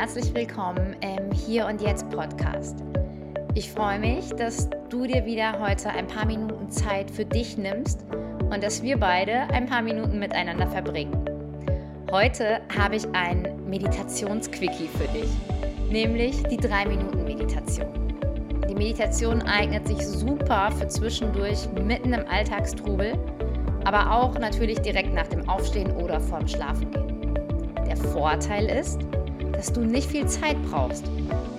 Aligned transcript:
herzlich 0.00 0.34
willkommen 0.34 0.96
im 1.02 1.30
Hier 1.30 1.66
und 1.66 1.82
Jetzt 1.82 2.08
Podcast. 2.08 2.82
Ich 3.54 3.70
freue 3.70 3.98
mich, 3.98 4.30
dass 4.30 4.70
du 4.88 5.06
dir 5.06 5.26
wieder 5.26 5.60
heute 5.60 5.90
ein 5.90 6.06
paar 6.06 6.24
Minuten 6.24 6.70
Zeit 6.70 7.10
für 7.10 7.26
dich 7.26 7.58
nimmst 7.58 8.06
und 8.50 8.62
dass 8.62 8.82
wir 8.82 8.96
beide 8.96 9.42
ein 9.50 9.66
paar 9.66 9.82
Minuten 9.82 10.18
miteinander 10.18 10.66
verbringen. 10.68 11.22
Heute 12.10 12.62
habe 12.74 12.96
ich 12.96 13.06
ein 13.12 13.46
Meditationsquickie 13.68 14.88
für 14.88 15.06
dich, 15.08 15.28
nämlich 15.90 16.44
die 16.44 16.58
3-Minuten-Meditation. 16.58 18.16
Die 18.70 18.74
Meditation 18.74 19.42
eignet 19.42 19.86
sich 19.86 20.00
super 20.06 20.70
für 20.78 20.88
zwischendurch 20.88 21.68
mitten 21.84 22.14
im 22.14 22.26
Alltagstrubel, 22.26 23.18
aber 23.84 24.10
auch 24.10 24.38
natürlich 24.38 24.80
direkt 24.80 25.12
nach 25.12 25.28
dem 25.28 25.46
Aufstehen 25.46 25.94
oder 25.96 26.18
vorm 26.20 26.48
Schlafengehen. 26.48 27.34
Der 27.86 27.98
Vorteil 27.98 28.64
ist, 28.64 29.02
dass 29.60 29.74
du 29.74 29.82
nicht 29.82 30.10
viel 30.10 30.26
Zeit 30.26 30.56
brauchst 30.70 31.04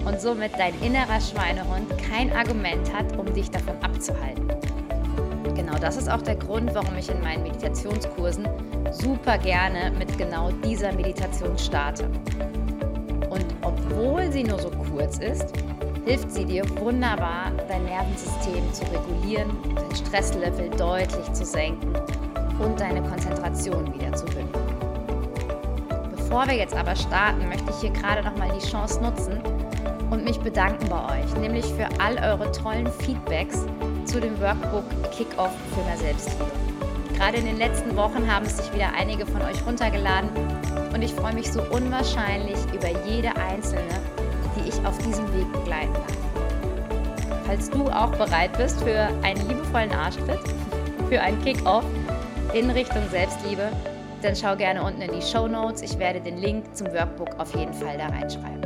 und 0.06 0.20
somit 0.20 0.54
dein 0.58 0.74
innerer 0.82 1.22
Schweinehund 1.22 1.88
kein 2.00 2.34
Argument 2.34 2.92
hat, 2.92 3.16
um 3.16 3.32
dich 3.32 3.52
davon 3.52 3.76
abzuhalten. 3.84 4.48
Genau 5.54 5.78
das 5.78 5.98
ist 5.98 6.10
auch 6.10 6.24
der 6.24 6.36
Grund, 6.36 6.74
warum 6.74 6.98
ich 6.98 7.12
in 7.12 7.22
meinen 7.22 7.44
Meditationskursen 7.44 8.48
super 8.90 9.38
gerne 9.38 9.92
mit 10.00 10.18
genau 10.18 10.50
dieser 10.66 10.92
Meditation 10.94 11.56
starte. 11.60 12.10
Und 13.30 13.46
obwohl 13.62 14.32
sie 14.32 14.46
nur 14.46 14.58
so 14.58 14.72
kurz 14.72 15.20
ist, 15.20 15.54
hilft 16.04 16.32
sie 16.32 16.46
dir 16.46 16.64
wunderbar, 16.80 17.52
dein 17.68 17.86
Nervensystem 17.86 18.74
zu 18.74 18.84
regulieren, 18.86 19.52
dein 19.76 19.96
Stresslevel 19.96 20.72
deutlich 20.72 21.32
zu 21.34 21.46
senken 21.46 21.94
und 22.58 22.80
deine 22.80 23.04
Konzentration 23.04 23.94
wieder 23.94 24.12
zu 24.14 24.26
bündeln. 24.26 24.71
Bevor 26.32 26.48
wir 26.48 26.56
jetzt 26.56 26.78
aber 26.78 26.96
starten, 26.96 27.50
möchte 27.50 27.70
ich 27.72 27.82
hier 27.82 27.90
gerade 27.90 28.24
nochmal 28.24 28.50
die 28.58 28.66
Chance 28.66 29.02
nutzen 29.02 29.42
und 30.12 30.24
mich 30.24 30.40
bedanken 30.40 30.88
bei 30.88 31.20
euch, 31.20 31.36
nämlich 31.36 31.66
für 31.66 31.90
all 32.00 32.16
eure 32.24 32.50
tollen 32.54 32.88
Feedbacks 32.90 33.66
zu 34.06 34.22
dem 34.22 34.40
Workbook 34.40 34.86
Kickoff 35.12 35.52
für 35.76 35.84
mehr 35.84 35.98
Selbstliebe. 35.98 36.46
Gerade 37.18 37.36
in 37.36 37.48
den 37.48 37.58
letzten 37.58 37.98
Wochen 37.98 38.34
haben 38.34 38.46
es 38.46 38.56
sich 38.56 38.74
wieder 38.74 38.94
einige 38.98 39.26
von 39.26 39.42
euch 39.42 39.58
runtergeladen 39.68 40.30
und 40.94 41.02
ich 41.02 41.14
freue 41.14 41.34
mich 41.34 41.52
so 41.52 41.64
unwahrscheinlich 41.64 42.60
über 42.74 42.88
jede 43.06 43.36
einzelne, 43.36 44.00
die 44.56 44.70
ich 44.70 44.86
auf 44.86 44.98
diesem 45.00 45.28
Weg 45.34 45.52
begleiten 45.52 45.94
darf. 45.94 47.44
Falls 47.46 47.70
du 47.70 47.90
auch 47.90 48.12
bereit 48.12 48.58
bist 48.58 48.82
für 48.82 49.10
einen 49.22 49.50
liebevollen 49.50 49.92
Arschtritt, 49.92 50.40
für 51.10 51.20
einen 51.20 51.44
Kickoff 51.44 51.84
in 52.54 52.70
Richtung 52.70 53.04
Selbstliebe, 53.10 53.70
dann 54.22 54.36
schau 54.36 54.56
gerne 54.56 54.84
unten 54.84 55.02
in 55.02 55.12
die 55.12 55.22
Show 55.22 55.48
Notes. 55.48 55.82
Ich 55.82 55.98
werde 55.98 56.22
den 56.22 56.38
Link 56.38 56.76
zum 56.76 56.88
Workbook 56.88 57.40
auf 57.40 57.56
jeden 57.56 57.74
Fall 57.74 57.98
da 57.98 58.08
reinschreiben. 58.08 58.64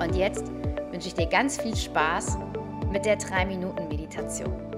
Und 0.00 0.14
jetzt 0.14 0.46
wünsche 0.90 1.08
ich 1.08 1.14
dir 1.14 1.26
ganz 1.26 1.60
viel 1.60 1.76
Spaß 1.76 2.38
mit 2.90 3.04
der 3.04 3.18
3-Minuten-Meditation. 3.18 4.68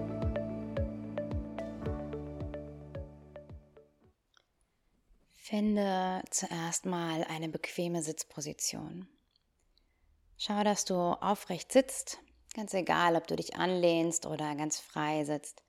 Finde 5.34 6.22
zuerst 6.31 6.87
mal 6.87 7.25
eine 7.25 7.48
bequeme 7.48 8.03
Sitzposition. 8.03 9.09
Schau, 10.37 10.62
dass 10.62 10.84
du 10.84 10.94
aufrecht 10.94 11.72
sitzt, 11.72 12.19
ganz 12.55 12.72
egal, 12.75 13.17
ob 13.17 13.27
du 13.27 13.34
dich 13.34 13.56
anlehnst 13.56 14.27
oder 14.27 14.55
ganz 14.55 14.78
frei 14.78 15.25
sitzt. 15.25 15.62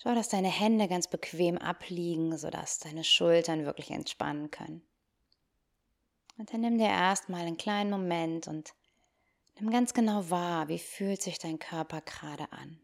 Schau, 0.00 0.14
dass 0.14 0.28
deine 0.28 0.48
Hände 0.48 0.86
ganz 0.86 1.08
bequem 1.08 1.58
abliegen, 1.58 2.38
sodass 2.38 2.78
deine 2.78 3.02
Schultern 3.02 3.64
wirklich 3.64 3.90
entspannen 3.90 4.50
können. 4.50 4.82
Und 6.38 6.52
dann 6.52 6.60
nimm 6.60 6.78
dir 6.78 6.86
erstmal 6.86 7.40
einen 7.40 7.56
kleinen 7.56 7.90
Moment 7.90 8.46
und 8.46 8.74
nimm 9.58 9.70
ganz 9.70 9.92
genau 9.94 10.30
wahr, 10.30 10.68
wie 10.68 10.78
fühlt 10.78 11.20
sich 11.20 11.38
dein 11.38 11.58
Körper 11.58 12.00
gerade 12.00 12.52
an. 12.52 12.78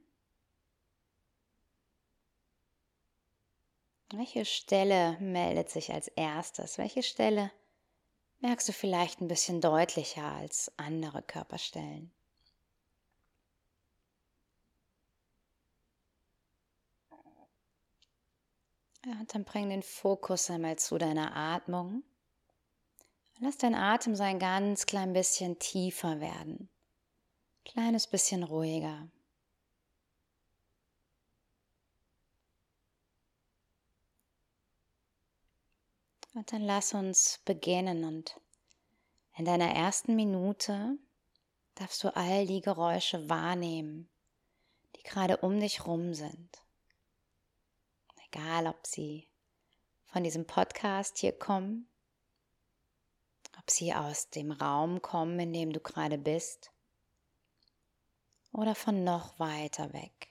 Welche 4.13 4.45
Stelle 4.45 5.17
meldet 5.21 5.71
sich 5.71 5.93
als 5.93 6.09
erstes? 6.09 6.79
Welche 6.79 7.05
Stelle 7.05 7.53
merkst 8.41 8.69
du 8.69 8.73
vielleicht 8.73 9.21
ein 9.21 9.29
bisschen 9.29 9.61
deutlicher 9.61 10.25
als 10.25 10.73
andere 10.77 11.23
Körperstellen? 11.23 12.13
Dann 19.33 19.45
bring 19.45 19.71
den 19.71 19.83
Fokus 19.83 20.51
einmal 20.51 20.77
zu 20.77 20.99
deiner 20.99 21.37
Atmung. 21.37 22.03
Lass 23.39 23.57
dein 23.57 23.75
Atem 23.75 24.17
so 24.17 24.23
ein 24.23 24.39
ganz 24.39 24.87
klein 24.87 25.13
bisschen 25.13 25.59
tiefer 25.59 26.21
werden. 26.21 26.69
Kleines 27.65 28.07
bisschen 28.07 28.43
ruhiger. 28.43 29.09
Und 36.35 36.53
dann 36.53 36.63
lass 36.63 36.93
uns 36.95 37.41
beginnen 37.45 38.05
und 38.05 38.41
in 39.37 39.45
deiner 39.45 39.71
ersten 39.73 40.17
Minute 40.17 40.99
darfst 41.77 42.03
du 42.03 42.15
all 42.17 42.47
die 42.47 42.61
Geräusche 42.61 43.29
wahrnehmen, 43.29 44.09
die 44.97 45.03
gerade 45.05 45.37
um 45.39 45.61
dich 45.61 45.87
rum 45.87 46.13
sind 46.13 46.64
egal 48.35 48.67
ob 48.67 48.87
sie 48.87 49.29
von 50.07 50.25
diesem 50.25 50.47
Podcast 50.47 51.19
hier 51.19 51.33
kommen, 51.33 51.89
ob 53.59 53.71
sie 53.71 53.95
aus 53.95 54.31
dem 54.31 54.51
Raum 54.51 55.03
kommen, 55.03 55.39
in 55.39 55.53
dem 55.53 55.73
du 55.73 55.81
gerade 55.81 56.19
bist, 56.19 56.73
oder 58.53 58.75
von 58.75 59.05
noch 59.05 59.39
weiter 59.39 59.93
weg. 59.93 60.31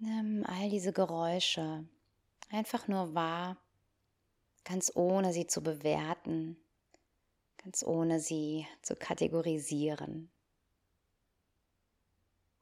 Nimm 0.00 0.44
all 0.46 0.70
diese 0.70 0.92
Geräusche 0.92 1.84
einfach 2.50 2.86
nur 2.86 3.14
wahr, 3.14 3.56
ganz 4.62 4.92
ohne 4.94 5.32
sie 5.32 5.48
zu 5.48 5.60
bewerten 5.60 6.56
ganz 7.62 7.82
ohne 7.82 8.20
sie 8.20 8.66
zu 8.82 8.96
kategorisieren. 8.96 10.30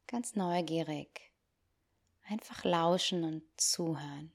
Ganz 0.06 0.34
neugierig, 0.34 1.32
einfach 2.28 2.64
lauschen 2.64 3.24
und 3.24 3.42
zuhören. 3.56 4.32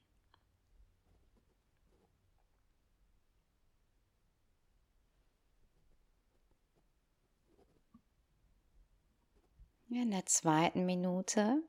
In 9.90 10.10
der 10.10 10.26
zweiten 10.26 10.86
Minute 10.86 11.62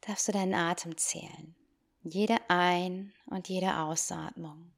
darfst 0.00 0.28
du 0.28 0.32
deinen 0.32 0.54
Atem 0.54 0.96
zählen. 0.96 1.54
Jede 2.02 2.38
Ein- 2.48 3.12
und 3.26 3.48
jede 3.48 3.76
Ausatmung 3.76 4.72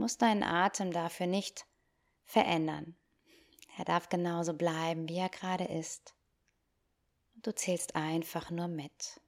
musst 0.00 0.22
deinen 0.22 0.42
Atem 0.42 0.92
dafür 0.92 1.26
nicht 1.26 1.66
verändern. 2.24 2.96
Er 3.76 3.84
darf 3.84 4.08
genauso 4.08 4.54
bleiben, 4.54 5.08
wie 5.08 5.18
er 5.18 5.28
gerade 5.28 5.64
ist. 5.64 6.14
Und 7.34 7.46
du 7.46 7.54
zählst 7.54 7.94
einfach 7.94 8.50
nur 8.50 8.68
mit. 8.68 9.20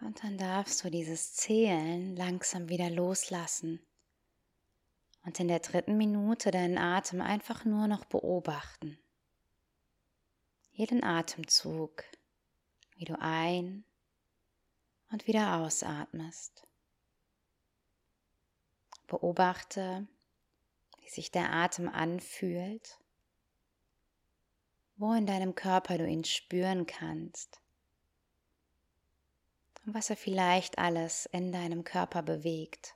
Und 0.00 0.24
dann 0.24 0.38
darfst 0.38 0.82
du 0.82 0.90
dieses 0.90 1.34
Zählen 1.34 2.16
langsam 2.16 2.68
wieder 2.68 2.88
loslassen. 2.88 3.80
Und 5.24 5.38
in 5.38 5.48
der 5.48 5.58
dritten 5.58 5.98
Minute 5.98 6.50
deinen 6.50 6.78
Atem 6.78 7.20
einfach 7.20 7.66
nur 7.66 7.86
noch 7.86 8.06
beobachten. 8.06 8.98
Jeden 10.72 11.04
Atemzug, 11.04 12.04
wie 12.94 13.04
du 13.04 13.20
ein 13.20 13.84
und 15.10 15.26
wieder 15.26 15.56
ausatmest. 15.56 16.66
Beobachte, 19.06 20.08
wie 21.00 21.10
sich 21.10 21.30
der 21.30 21.52
Atem 21.52 21.88
anfühlt, 21.90 22.98
wo 24.96 25.12
in 25.12 25.26
deinem 25.26 25.54
Körper 25.54 25.98
du 25.98 26.06
ihn 26.06 26.24
spüren 26.24 26.86
kannst 26.86 27.60
was 29.94 30.10
er 30.10 30.16
vielleicht 30.16 30.78
alles 30.78 31.26
in 31.26 31.52
deinem 31.52 31.84
Körper 31.84 32.22
bewegt. 32.22 32.94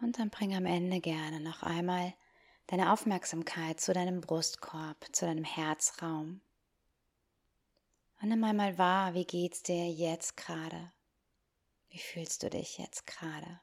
Und 0.00 0.18
dann 0.18 0.30
bring 0.30 0.54
am 0.54 0.66
Ende 0.66 1.00
gerne 1.00 1.40
noch 1.40 1.62
einmal 1.62 2.14
deine 2.66 2.92
Aufmerksamkeit 2.92 3.80
zu 3.80 3.92
deinem 3.92 4.20
Brustkorb, 4.20 5.06
zu 5.12 5.26
deinem 5.26 5.44
Herzraum. 5.44 6.40
Und 8.20 8.28
nimm 8.28 8.42
einmal 8.44 8.78
wahr, 8.78 9.14
wie 9.14 9.24
geht's 9.24 9.62
dir 9.62 9.90
jetzt 9.90 10.36
gerade? 10.36 10.92
Wie 11.90 11.98
fühlst 11.98 12.42
du 12.42 12.50
dich 12.50 12.78
jetzt 12.78 13.06
gerade? 13.06 13.60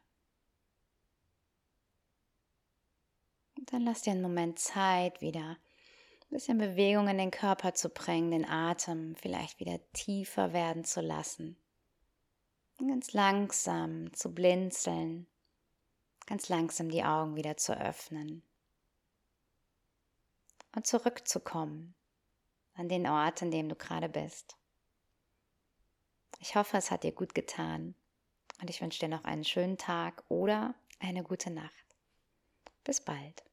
Und 3.57 3.73
dann 3.73 3.81
lass 3.81 4.01
dir 4.01 4.11
einen 4.11 4.21
Moment 4.21 4.59
Zeit, 4.59 5.21
wieder 5.21 5.57
ein 6.21 6.29
bisschen 6.29 6.57
Bewegung 6.57 7.07
in 7.07 7.17
den 7.17 7.31
Körper 7.31 7.73
zu 7.73 7.89
bringen, 7.89 8.31
den 8.31 8.49
Atem 8.49 9.15
vielleicht 9.15 9.59
wieder 9.59 9.79
tiefer 9.93 10.53
werden 10.53 10.83
zu 10.83 11.01
lassen. 11.01 11.57
Und 12.79 12.87
ganz 12.87 13.13
langsam 13.13 14.13
zu 14.13 14.33
blinzeln 14.33 15.27
ganz 16.31 16.47
langsam 16.47 16.87
die 16.87 17.03
Augen 17.03 17.35
wieder 17.35 17.57
zu 17.57 17.77
öffnen 17.77 18.41
und 20.73 20.87
zurückzukommen 20.87 21.93
an 22.73 22.87
den 22.87 23.05
Ort, 23.05 23.41
an 23.41 23.51
dem 23.51 23.67
du 23.67 23.75
gerade 23.75 24.07
bist. 24.07 24.55
Ich 26.39 26.55
hoffe, 26.55 26.77
es 26.77 26.89
hat 26.89 27.03
dir 27.03 27.11
gut 27.11 27.35
getan 27.35 27.95
und 28.61 28.69
ich 28.69 28.79
wünsche 28.79 28.99
dir 28.99 29.09
noch 29.09 29.25
einen 29.25 29.43
schönen 29.43 29.77
Tag 29.77 30.23
oder 30.29 30.73
eine 30.99 31.21
gute 31.21 31.51
Nacht. 31.51 31.97
Bis 32.85 33.01
bald. 33.01 33.43